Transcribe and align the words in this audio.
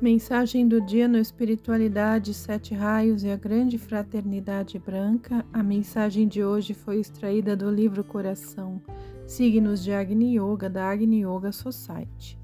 Mensagem 0.00 0.66
do 0.66 0.80
dia 0.80 1.06
no 1.06 1.18
Espiritualidade, 1.18 2.32
Sete 2.32 2.74
Raios 2.74 3.22
e 3.22 3.30
a 3.30 3.36
Grande 3.36 3.76
Fraternidade 3.76 4.78
Branca. 4.78 5.44
A 5.52 5.62
mensagem 5.62 6.26
de 6.26 6.42
hoje 6.42 6.72
foi 6.72 7.00
extraída 7.00 7.54
do 7.54 7.70
livro 7.70 8.02
Coração, 8.02 8.80
Signos 9.26 9.84
de 9.84 9.92
Agni 9.92 10.38
Yoga, 10.38 10.70
da 10.70 10.88
Agni 10.88 11.22
Yoga 11.22 11.52
Society. 11.52 12.38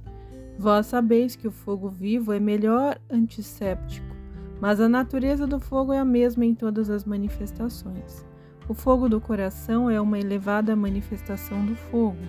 Vós 0.58 0.84
sabeis 0.84 1.34
que 1.34 1.48
o 1.48 1.50
fogo 1.50 1.88
vivo 1.88 2.30
é 2.30 2.38
melhor 2.38 3.00
antisséptico, 3.08 4.14
mas 4.60 4.78
a 4.78 4.86
natureza 4.86 5.46
do 5.46 5.59
fogo 5.59 5.95
é 5.95 5.98
a 5.98 6.04
mesma 6.04 6.45
em 6.45 6.54
todas 6.54 6.91
as 6.91 7.06
manifestações. 7.06 8.23
O 8.68 8.74
fogo 8.74 9.09
do 9.09 9.18
coração 9.18 9.88
é 9.88 9.98
uma 9.98 10.18
elevada 10.18 10.77
manifestação 10.77 11.64
do 11.64 11.74
fogo. 11.74 12.20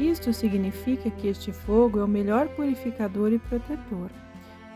Isto 0.00 0.32
significa 0.32 1.10
que 1.10 1.28
este 1.28 1.52
fogo 1.52 1.98
é 1.98 2.04
o 2.04 2.08
melhor 2.08 2.48
purificador 2.56 3.34
e 3.34 3.38
protetor. 3.38 4.10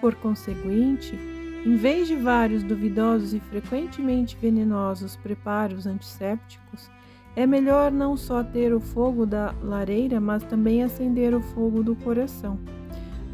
Por 0.00 0.14
conseguinte, 0.16 1.18
em 1.64 1.74
vez 1.74 2.06
de 2.06 2.14
vários 2.14 2.62
duvidosos 2.62 3.34
e 3.34 3.40
frequentemente 3.40 4.36
venenosos 4.40 5.16
preparos 5.16 5.86
antissépticos, 5.86 6.90
é 7.34 7.46
melhor 7.46 7.90
não 7.90 8.16
só 8.16 8.42
ter 8.42 8.72
o 8.72 8.80
fogo 8.80 9.26
da 9.26 9.54
lareira, 9.62 10.20
mas 10.20 10.42
também 10.44 10.82
acender 10.82 11.34
o 11.34 11.42
fogo 11.42 11.82
do 11.82 11.94
coração. 11.96 12.58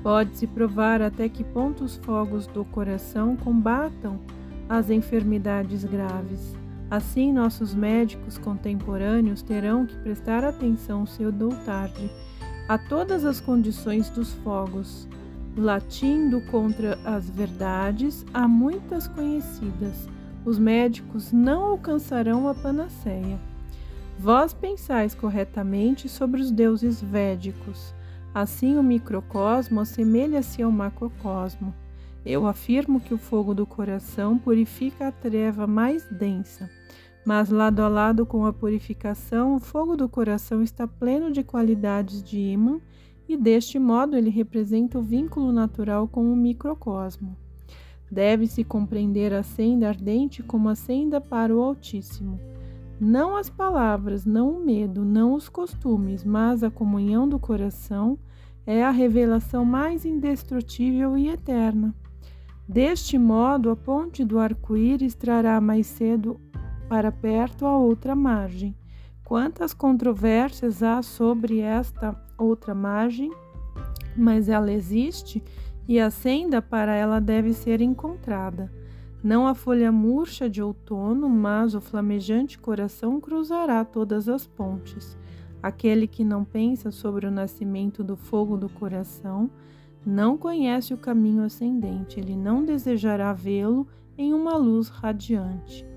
Pode-se 0.03 0.47
provar 0.47 1.01
até 1.01 1.29
que 1.29 1.45
ponto 1.45 1.84
os 1.84 1.97
fogos 1.98 2.47
do 2.48 2.65
coração 2.65 3.37
combatam 3.37 4.19
as 4.69 4.91
enfermidades 4.91 5.84
graves. 5.84 6.56
Assim, 6.91 7.33
nossos 7.33 7.75
médicos 7.75 8.39
contemporâneos 8.39 9.42
terão 9.42 9.87
que 9.87 9.97
prestar 9.98 10.45
atenção 10.45 11.06
cedo 11.06 11.51
ou 11.51 11.55
tarde 11.65 12.11
a 12.69 12.77
todas 12.77 13.25
as 13.25 13.41
condições 13.41 14.11
dos 14.11 14.33
fogos 14.34 15.08
latindo 15.56 16.41
contra 16.42 16.98
as 17.05 17.28
verdades, 17.28 18.25
há 18.33 18.48
muitas 18.48 19.06
conhecidas. 19.06 20.08
Os 20.45 20.58
médicos 20.58 21.33
não 21.33 21.62
alcançarão 21.62 22.48
a 22.48 22.55
panaceia. 22.55 23.39
Vós 24.19 24.53
pensais 24.53 25.14
corretamente 25.14 26.08
sobre 26.08 26.41
os 26.41 26.50
deuses 26.50 27.00
védicos. 27.00 27.95
Assim, 28.34 28.77
o 28.77 28.83
microcosmo 28.83 29.80
assemelha-se 29.80 30.62
ao 30.62 30.73
macrocosmo. 30.73 31.75
Eu 32.25 32.47
afirmo 32.47 33.00
que 33.00 33.12
o 33.12 33.19
fogo 33.19 33.53
do 33.53 33.67
coração 33.67 34.39
purifica 34.39 35.08
a 35.08 35.12
treva 35.12 35.67
mais 35.67 36.06
densa, 36.08 36.70
mas 37.25 37.50
lado 37.50 37.83
a 37.83 37.89
lado 37.89 38.25
com 38.25 38.47
a 38.47 38.53
purificação, 38.53 39.56
o 39.56 39.61
fogo 39.61 39.97
do 39.97 40.08
coração 40.08 40.62
está 40.62 40.86
pleno 40.86 41.33
de 41.33 41.42
qualidades 41.42 42.23
de 42.23 42.39
ímã 42.39 42.80
e 43.33 43.36
deste 43.36 43.78
modo 43.78 44.16
ele 44.16 44.30
representa 44.30 44.98
o 44.98 45.02
vínculo 45.02 45.52
natural 45.52 46.06
com 46.06 46.30
o 46.33 46.36
microcosmo. 46.36 47.36
Deve-se 48.11 48.62
compreender 48.62 49.33
a 49.33 49.42
senda 49.42 49.89
ardente 49.89 50.42
como 50.42 50.69
a 50.69 50.74
senda 50.74 51.20
para 51.20 51.55
o 51.56 51.62
Altíssimo. 51.62 52.39
Não 53.00 53.34
as 53.34 53.48
palavras, 53.48 54.27
não 54.27 54.50
o 54.50 54.64
medo, 54.64 55.05
não 55.05 55.33
os 55.33 55.48
costumes, 55.48 56.22
mas 56.22 56.62
a 56.62 56.70
comunhão 56.70 57.27
do 57.27 57.39
coração 57.39 58.19
é 58.66 58.84
a 58.84 58.91
revelação 58.91 59.64
mais 59.64 60.05
indestrutível 60.05 61.17
e 61.17 61.28
eterna. 61.28 61.94
Deste 62.69 63.19
modo, 63.19 63.70
a 63.70 63.77
ponte 63.77 64.24
do 64.24 64.39
arco-íris 64.39 65.14
trará 65.14 65.61
mais 65.61 65.86
cedo 65.86 66.39
para 66.89 67.11
perto 67.11 67.64
a 67.64 67.77
outra 67.77 68.14
margem. 68.14 68.77
Quantas 69.24 69.72
controvérsias 69.72 70.83
há 70.83 71.02
sobre 71.02 71.61
esta 71.61 72.12
outra 72.38 72.75
margem, 72.75 73.30
mas 74.16 74.48
ela 74.48 74.72
existe 74.72 75.42
e 75.88 75.98
a 75.98 76.11
senda 76.11 76.62
para 76.62 76.94
ela 76.94 77.20
deve 77.20 77.52
ser 77.52 77.80
encontrada. 77.80 78.70
Não 79.23 79.46
a 79.46 79.55
folha 79.55 79.92
murcha 79.92 80.51
de 80.51 80.61
outono, 80.61 81.29
mas 81.29 81.74
o 81.74 81.80
flamejante 81.80 82.58
coração 82.58 83.20
cruzará 83.20 83.84
todas 83.84 84.29
as 84.29 84.46
pontes. 84.46 85.17
Aquele 85.62 86.08
que 86.08 86.24
não 86.24 86.45
pensa 86.45 86.90
sobre 86.90 87.27
o 87.27 87.30
nascimento 87.30 88.02
do 88.02 88.17
fogo 88.17 88.57
do 88.57 88.68
coração 88.68 89.48
não 90.05 90.36
conhece 90.36 90.92
o 90.92 90.98
caminho 90.98 91.45
ascendente, 91.45 92.18
ele 92.18 92.34
não 92.34 92.64
desejará 92.64 93.33
vê-lo 93.33 93.86
em 94.18 94.34
uma 94.34 94.57
luz 94.57 94.89
radiante. 94.89 95.92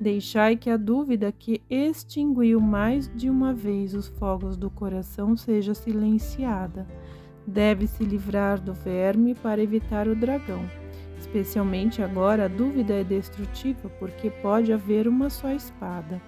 Deixai 0.00 0.56
que 0.56 0.70
a 0.70 0.76
dúvida 0.76 1.32
que 1.32 1.60
extinguiu 1.68 2.60
mais 2.60 3.10
de 3.16 3.28
uma 3.28 3.52
vez 3.52 3.94
os 3.94 4.06
fogos 4.06 4.56
do 4.56 4.70
coração 4.70 5.36
seja 5.36 5.74
silenciada. 5.74 6.86
Deve-se 7.44 8.04
livrar 8.04 8.60
do 8.60 8.72
verme 8.72 9.34
para 9.34 9.60
evitar 9.60 10.06
o 10.06 10.14
dragão. 10.14 10.64
Especialmente 11.18 12.00
agora, 12.00 12.44
a 12.44 12.48
dúvida 12.48 12.94
é 12.94 13.02
destrutiva 13.02 13.88
porque 13.98 14.30
pode 14.30 14.72
haver 14.72 15.08
uma 15.08 15.28
só 15.28 15.50
espada. 15.50 16.22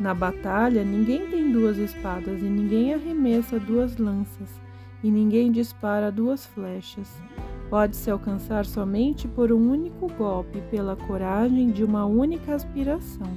Na 0.00 0.14
batalha, 0.14 0.82
ninguém 0.82 1.28
tem 1.28 1.52
duas 1.52 1.76
espadas 1.76 2.40
e 2.40 2.46
ninguém 2.46 2.94
arremessa 2.94 3.60
duas 3.60 3.98
lanças 3.98 4.48
e 5.04 5.10
ninguém 5.10 5.52
dispara 5.52 6.10
duas 6.10 6.46
flechas 6.46 7.20
pode-se 7.72 8.10
alcançar 8.10 8.66
somente 8.66 9.26
por 9.26 9.50
um 9.50 9.70
único 9.70 10.06
golpe, 10.18 10.60
pela 10.70 10.94
coragem 10.94 11.70
de 11.70 11.82
uma 11.82 12.04
única 12.04 12.54
aspiração. 12.54 13.32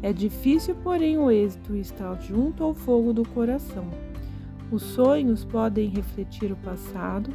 É 0.00 0.12
difícil, 0.12 0.76
porém, 0.84 1.18
o 1.18 1.32
êxito 1.32 1.74
estar 1.74 2.14
junto 2.22 2.62
ao 2.62 2.72
fogo 2.72 3.12
do 3.12 3.26
coração. 3.30 3.90
Os 4.70 4.82
sonhos 4.82 5.44
podem 5.44 5.88
refletir 5.88 6.52
o 6.52 6.56
passado 6.58 7.28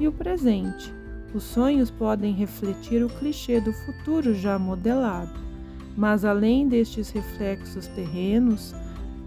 e 0.00 0.08
o 0.08 0.12
presente. 0.12 0.90
Os 1.34 1.42
sonhos 1.42 1.90
podem 1.90 2.32
refletir 2.32 3.04
o 3.04 3.10
clichê 3.10 3.60
do 3.60 3.74
futuro 3.74 4.34
já 4.34 4.58
modelado. 4.58 5.38
Mas 5.94 6.24
além 6.24 6.66
destes 6.66 7.10
reflexos 7.10 7.88
terrenos, 7.88 8.74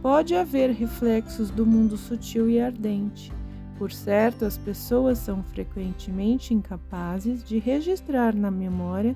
pode 0.02 0.34
haver 0.34 0.72
reflexos 0.72 1.52
do 1.52 1.68
mundo 1.68 1.96
sutil 1.98 2.50
e 2.50 2.60
ardente. 2.60 3.37
Por 3.78 3.92
certo, 3.92 4.44
as 4.44 4.58
pessoas 4.58 5.20
são 5.20 5.44
frequentemente 5.44 6.54
incapazes 6.54 7.44
de 7.44 7.60
registrar 7.60 8.36
na 8.36 8.50
memória 8.50 9.16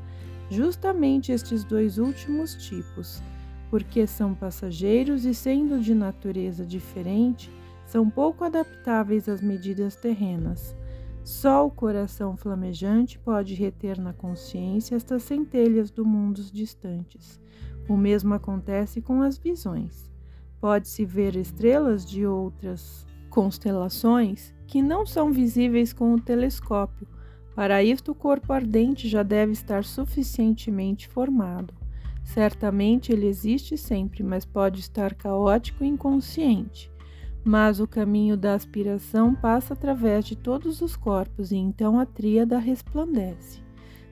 justamente 0.51 1.31
estes 1.31 1.63
dois 1.63 1.97
últimos 1.97 2.53
tipos, 2.55 3.23
porque 3.69 4.05
são 4.05 4.35
passageiros 4.35 5.25
e, 5.25 5.33
sendo 5.33 5.79
de 5.79 5.95
natureza 5.95 6.65
diferente, 6.65 7.51
são 7.85 8.07
pouco 8.09 8.43
adaptáveis 8.43 9.27
às 9.27 9.41
medidas 9.41 9.95
terrenas. 9.95 10.75
Só 11.23 11.65
o 11.65 11.71
coração 11.71 12.37
flamejante 12.37 13.17
pode 13.17 13.53
reter 13.55 13.99
na 13.99 14.13
consciência 14.13 14.95
estas 14.95 15.23
centelhas 15.23 15.89
do 15.89 16.05
mundos 16.05 16.51
distantes. 16.51 17.41
O 17.87 17.97
mesmo 17.97 18.33
acontece 18.33 19.01
com 19.01 19.21
as 19.21 19.37
visões. 19.37 20.11
Pode-se 20.59 21.03
ver 21.03 21.35
estrelas 21.35 22.05
de 22.05 22.25
outras 22.25 23.05
constelações 23.31 24.53
que 24.67 24.81
não 24.81 25.05
são 25.05 25.31
visíveis 25.31 25.91
com 25.93 26.13
o 26.13 26.21
telescópio. 26.21 27.07
Para 27.55 27.81
isto, 27.83 28.11
o 28.11 28.15
corpo 28.15 28.53
ardente 28.53 29.07
já 29.07 29.23
deve 29.23 29.53
estar 29.53 29.83
suficientemente 29.83 31.07
formado. 31.07 31.73
Certamente 32.23 33.11
ele 33.11 33.25
existe 33.25 33.77
sempre, 33.77 34.21
mas 34.21 34.45
pode 34.45 34.79
estar 34.81 35.15
caótico 35.15 35.83
e 35.83 35.87
inconsciente. 35.87 36.91
Mas 37.43 37.79
o 37.79 37.87
caminho 37.87 38.37
da 38.37 38.53
aspiração 38.53 39.33
passa 39.33 39.73
através 39.73 40.25
de 40.25 40.35
todos 40.35 40.81
os 40.81 40.95
corpos 40.95 41.51
e 41.51 41.55
então 41.55 41.99
a 41.99 42.05
tríada 42.05 42.59
resplandece. 42.59 43.61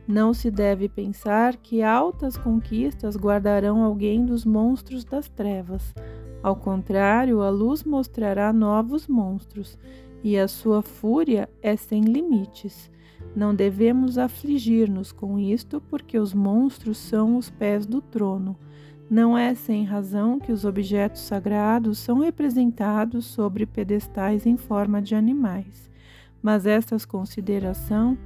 Não 0.08 0.34
se 0.34 0.50
deve 0.50 0.90
pensar 0.90 1.56
que 1.58 1.84
altas 1.84 2.35
conquistas 2.35 3.16
guardarão 3.16 3.84
alguém 3.84 4.25
dos 4.25 4.44
monstros 4.44 5.03
das 5.03 5.29
trevas. 5.29 5.94
Ao 6.41 6.55
contrário, 6.55 7.41
a 7.41 7.50
luz 7.50 7.83
mostrará 7.83 8.53
novos 8.53 9.07
monstros, 9.07 9.78
e 10.23 10.37
a 10.37 10.47
sua 10.47 10.81
fúria 10.81 11.49
é 11.61 11.75
sem 11.75 12.02
limites. 12.02 12.91
Não 13.35 13.53
devemos 13.53 14.17
afligir-nos 14.17 15.11
com 15.11 15.40
isto, 15.40 15.81
porque 15.90 16.17
os 16.17 16.34
monstros 16.34 16.97
são 16.97 17.37
os 17.37 17.49
pés 17.49 17.85
do 17.85 18.02
trono. 18.02 18.58
Não 19.09 19.37
é 19.37 19.55
sem 19.55 19.84
razão 19.84 20.40
que 20.40 20.52
os 20.52 20.66
objetos 20.66 21.22
sagrados 21.22 21.97
são 21.99 22.19
representados 22.19 23.25
sobre 23.25 23.66
pedestais 23.66 24.46
em 24.46 24.55
forma 24.55 25.02
de 25.02 25.16
animais. 25.16 25.90
Mas 26.41 26.66
esta 26.66 26.96
consideração 27.08 28.17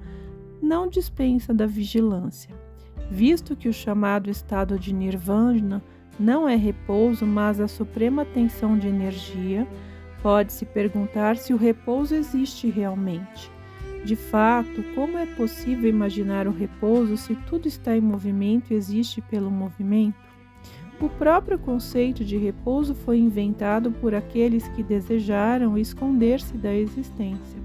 não 0.61 0.88
dispensa 0.88 1.53
da 1.53 1.65
vigilância, 1.65 2.53
visto 3.09 3.55
que 3.55 3.67
o 3.67 3.73
chamado 3.73 4.29
estado 4.29 4.77
de 4.77 4.93
nirvana 4.93 5.81
não 6.19 6.48
é 6.48 6.56
repouso, 6.56 7.25
mas 7.25 7.60
a 7.60 7.68
suprema 7.68 8.25
tensão 8.25 8.77
de 8.77 8.88
energia, 8.88 9.68
pode-se 10.21 10.65
perguntar 10.65 11.36
se 11.38 11.54
o 11.54 11.57
repouso 11.57 12.15
existe 12.15 12.69
realmente. 12.69 13.51
De 14.06 14.15
fato, 14.15 14.83
como 14.95 15.18
é 15.18 15.25
possível 15.25 15.89
imaginar 15.89 16.48
o 16.48 16.51
repouso 16.51 17.15
se 17.15 17.36
tudo 17.48 17.68
está 17.68 17.95
em 17.95 18.01
movimento 18.01 18.71
e 18.71 18.75
existe 18.75 19.21
pelo 19.21 19.50
movimento? 19.50 20.15
O 21.00 21.10
próprio 21.10 21.57
conceito 21.57 22.24
de 22.24 22.38
repouso 22.38 22.94
foi 22.94 23.18
inventado 23.18 23.92
por 23.92 24.13
aqueles 24.13 24.68
que 24.69 24.83
desejaram 24.83 25.77
esconder-se 25.77 26.57
da 26.57 26.74
existência. 26.74 27.62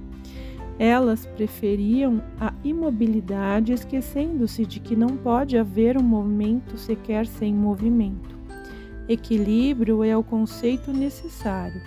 Elas 0.78 1.26
preferiam 1.26 2.22
a 2.40 2.52
imobilidade, 2.62 3.72
esquecendo-se 3.72 4.64
de 4.64 4.78
que 4.78 4.94
não 4.94 5.16
pode 5.16 5.58
haver 5.58 5.96
um 5.98 6.02
movimento 6.02 6.78
sequer 6.78 7.26
sem 7.26 7.52
movimento. 7.52 8.37
Equilíbrio 9.08 10.04
é 10.04 10.14
o 10.14 10.22
conceito 10.22 10.92
necessário. 10.92 11.80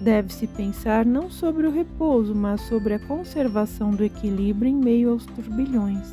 Deve-se 0.00 0.46
pensar 0.46 1.04
não 1.04 1.30
sobre 1.30 1.66
o 1.66 1.70
repouso, 1.70 2.34
mas 2.34 2.62
sobre 2.62 2.94
a 2.94 2.98
conservação 2.98 3.90
do 3.90 4.02
equilíbrio 4.02 4.70
em 4.70 4.74
meio 4.74 5.10
aos 5.10 5.26
turbilhões. 5.26 6.12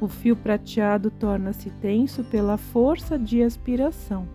O 0.00 0.06
fio 0.06 0.36
prateado 0.36 1.10
torna-se 1.10 1.70
tenso 1.80 2.22
pela 2.24 2.58
força 2.58 3.18
de 3.18 3.42
aspiração. 3.42 4.28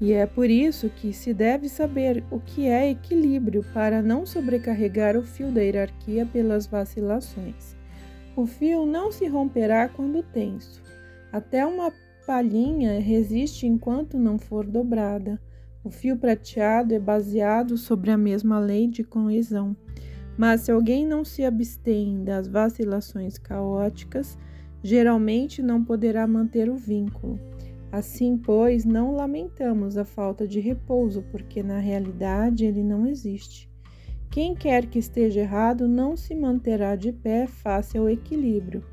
E 0.00 0.12
é 0.12 0.26
por 0.26 0.50
isso 0.50 0.90
que 0.90 1.12
se 1.12 1.32
deve 1.32 1.68
saber 1.68 2.22
o 2.30 2.38
que 2.38 2.66
é 2.66 2.90
equilíbrio 2.90 3.64
para 3.72 4.02
não 4.02 4.26
sobrecarregar 4.26 5.16
o 5.16 5.22
fio 5.22 5.50
da 5.50 5.62
hierarquia 5.62 6.26
pelas 6.26 6.66
vacilações. 6.66 7.76
O 8.36 8.44
fio 8.44 8.84
não 8.84 9.10
se 9.10 9.26
romperá 9.26 9.88
quando 9.88 10.22
tenso. 10.22 10.82
Até 11.32 11.64
uma 11.64 11.90
palhinha 12.26 12.98
resiste 12.98 13.68
enquanto 13.68 14.18
não 14.18 14.36
for 14.36 14.66
dobrada. 14.66 15.40
O 15.84 15.90
fio 15.90 16.16
prateado 16.16 16.92
é 16.92 16.98
baseado 16.98 17.78
sobre 17.78 18.10
a 18.10 18.18
mesma 18.18 18.58
lei 18.58 18.88
de 18.88 19.04
coesão. 19.04 19.76
Mas 20.36 20.62
se 20.62 20.72
alguém 20.72 21.06
não 21.06 21.24
se 21.24 21.44
abstém 21.44 22.24
das 22.24 22.48
vacilações 22.48 23.38
caóticas, 23.38 24.36
geralmente 24.82 25.62
não 25.62 25.84
poderá 25.84 26.26
manter 26.26 26.68
o 26.68 26.74
vínculo. 26.74 27.38
Assim, 27.92 28.36
pois, 28.36 28.84
não 28.84 29.14
lamentamos 29.14 29.96
a 29.96 30.04
falta 30.04 30.46
de 30.48 30.58
repouso, 30.58 31.22
porque 31.30 31.62
na 31.62 31.78
realidade 31.78 32.66
ele 32.66 32.82
não 32.82 33.06
existe. 33.06 33.70
Quem 34.30 34.54
quer 34.54 34.86
que 34.86 34.98
esteja 34.98 35.40
errado 35.40 35.86
não 35.86 36.16
se 36.16 36.34
manterá 36.34 36.96
de 36.96 37.12
pé 37.12 37.46
face 37.46 37.96
ao 37.96 38.10
equilíbrio. 38.10 38.84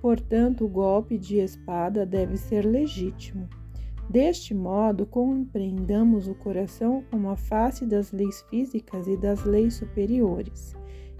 Portanto, 0.00 0.64
o 0.64 0.68
golpe 0.68 1.18
de 1.18 1.38
espada 1.38 2.06
deve 2.06 2.36
ser 2.36 2.64
legítimo. 2.64 3.48
Deste 4.08 4.54
modo, 4.54 5.06
compreendamos 5.06 6.26
o 6.26 6.34
coração 6.34 7.04
como 7.10 7.28
a 7.30 7.36
face 7.36 7.86
das 7.86 8.10
leis 8.10 8.42
físicas 8.50 9.06
e 9.06 9.16
das 9.16 9.44
leis 9.44 9.74
superiores. 9.74 10.74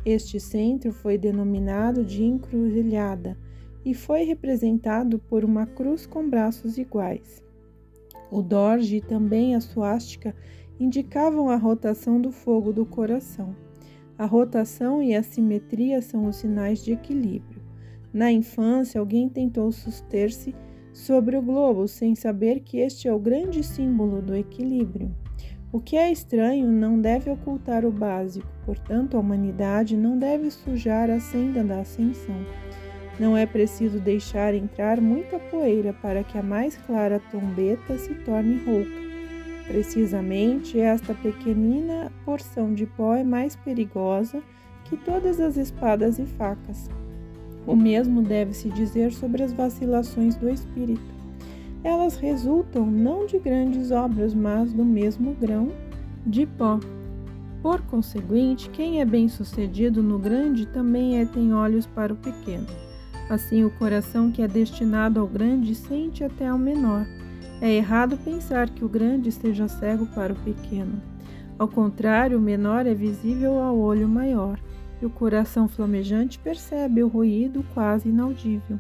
Este 0.05 0.41
centro 0.41 0.93
foi 0.93 1.19
denominado 1.19 2.05
de 2.05 2.25
encruzilhada 2.25 3.37
e 3.85 3.95
foi 3.95 4.25
representado 4.25 5.19
por 5.19 5.45
uma 5.45 5.67
cruz 5.67 6.07
com 6.07 6.29
braços 6.29 6.79
iguais. 6.79 7.43
O 8.31 8.43
dorje 8.43 8.97
e 8.97 9.01
também 9.01 9.55
a 9.55 9.61
suástica 9.61 10.35
indicavam 10.79 11.51
a 11.51 11.57
rotação 11.57 12.21
do 12.21 12.33
fogo 12.33 12.73
do 12.73 12.87
coração. 12.87 13.55
A 14.17 14.25
rotação 14.25 15.03
e 15.03 15.15
a 15.15 15.23
simetria 15.23 16.01
são 16.01 16.27
os 16.27 16.37
sinais 16.37 16.83
de 16.83 16.93
equilíbrio. 16.93 17.60
Na 18.13 18.33
infância, 18.33 19.01
alguém 19.01 19.29
tentou 19.29 19.71
suster-se 19.71 20.55
sobre 20.93 21.37
o 21.37 21.43
globo 21.43 21.87
sem 21.87 22.15
saber 22.15 22.61
que 22.61 22.79
este 22.79 23.07
é 23.07 23.13
o 23.13 23.19
grande 23.19 23.63
símbolo 23.63 24.21
do 24.21 24.35
equilíbrio. 24.35 25.15
O 25.73 25.81
que 25.81 25.97
é 25.97 26.11
estranho 26.11 26.67
não 26.67 27.01
deve 27.01 27.31
ocultar 27.31 27.85
o 27.85 27.93
básico, 27.93 28.49
portanto, 28.67 29.17
a 29.17 29.21
humanidade 29.21 29.97
não 29.97 30.19
deve 30.19 30.51
sujar 30.51 31.09
a 31.09 31.21
senda 31.21 31.63
da 31.63 31.81
ascensão. 31.81 32.35
Não 33.21 33.37
é 33.37 33.47
preciso 33.47 34.01
deixar 34.01 34.53
entrar 34.53 35.01
muita 35.01 35.39
poeira 35.39 35.93
para 35.93 36.25
que 36.25 36.37
a 36.37 36.43
mais 36.43 36.77
clara 36.77 37.21
trombeta 37.31 37.97
se 37.99 38.15
torne 38.15 38.57
rouca. 38.65 39.01
Precisamente 39.69 40.81
esta 40.81 41.15
pequenina 41.15 42.11
porção 42.25 42.75
de 42.75 42.87
pó 42.87 43.15
é 43.15 43.23
mais 43.23 43.55
perigosa 43.55 44.43
que 44.87 44.97
todas 44.97 45.39
as 45.39 45.57
espadas 45.57 46.19
e 46.19 46.27
facas. 46.27 46.89
O 47.67 47.77
mesmo 47.77 48.23
deve-se 48.23 48.69
dizer 48.69 49.13
sobre 49.13 49.43
as 49.43 49.53
vacilações 49.53 50.37
do 50.37 50.49
espírito. 50.49 51.21
Elas 51.83 52.17
resultam 52.17 52.87
não 52.87 53.27
de 53.27 53.39
grandes 53.39 53.91
obras, 53.91 54.35
mas 54.35 54.73
do 54.73 54.85
mesmo 54.85 55.35
grão 55.35 55.69
de 56.27 56.47
pó. 56.47 56.79
Por 57.63 57.81
conseguinte, 57.83 58.71
quem 58.71 59.01
é 59.01 59.05
bem-sucedido 59.05 60.03
no 60.03 60.19
grande 60.19 60.67
também 60.67 61.19
é 61.19 61.27
tem 61.27 61.53
olhos 61.53 61.87
para 61.87 62.13
o 62.13 62.17
pequeno. 62.17 62.67
Assim, 63.29 63.65
o 63.65 63.71
coração 63.71 64.31
que 64.31 64.43
é 64.43 64.49
destinado 64.49 65.21
ao 65.21 65.27
grande 65.27 65.75
sente 65.75 66.25
até 66.25 66.49
ao 66.49 66.59
menor. 66.59 67.07
É 67.61 67.71
errado 67.71 68.17
pensar 68.17 68.71
que 68.71 68.85
o 68.85 68.89
grande 68.89 69.29
esteja 69.29 69.69
cego 69.69 70.07
para 70.07 70.33
o 70.33 70.37
pequeno. 70.37 71.01
Ao 71.59 71.69
contrário, 71.69 72.39
o 72.39 72.41
menor 72.41 72.87
é 72.87 72.95
visível 72.95 73.61
ao 73.61 73.79
olho 73.79 74.09
maior, 74.09 74.59
e 75.01 75.07
o 75.07 75.11
coração 75.11 75.69
flamejante 75.69 76.39
percebe 76.39 77.03
o 77.03 77.09
ruído 77.09 77.65
quase 77.75 78.09
inaudível. 78.09 78.79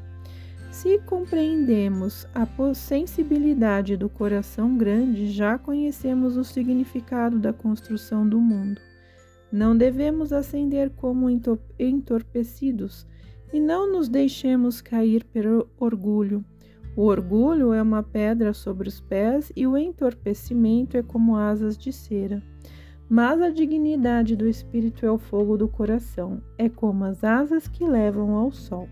Se 0.71 0.99
compreendemos 1.01 2.29
a 2.35 2.47
sensibilidade 2.75 3.97
do 3.97 4.09
coração 4.09 4.77
grande, 4.77 5.31
já 5.31 5.59
conhecemos 5.59 6.37
o 6.37 6.45
significado 6.45 7.39
da 7.39 7.53
construção 7.53 8.29
do 8.29 8.41
mundo. 8.41 8.81
Não 9.51 9.77
devemos 9.77 10.33
ascender 10.33 10.91
como 10.91 11.29
entorpecidos, 11.79 13.05
e 13.53 13.59
não 13.59 13.91
nos 13.91 14.09
deixemos 14.09 14.81
cair 14.81 15.25
pelo 15.25 15.69
orgulho. 15.77 16.45
O 16.97 17.03
orgulho 17.03 17.73
é 17.73 17.83
uma 17.83 18.03
pedra 18.03 18.53
sobre 18.53 18.89
os 18.89 19.01
pés 19.01 19.53
e 19.57 19.67
o 19.67 19.77
entorpecimento 19.77 20.97
é 20.97 21.03
como 21.03 21.37
asas 21.37 21.77
de 21.77 21.93
cera. 21.93 22.43
Mas 23.13 23.43
a 23.43 23.51
dignidade 23.51 24.37
do 24.37 24.47
espírito 24.47 25.05
é 25.05 25.11
o 25.11 25.19
fogo 25.19 25.57
do 25.57 25.67
coração, 25.67 26.41
é 26.57 26.69
como 26.69 27.05
as 27.05 27.25
asas 27.25 27.67
que 27.67 27.85
levam 27.85 28.37
ao 28.37 28.53
sol. 28.53 28.89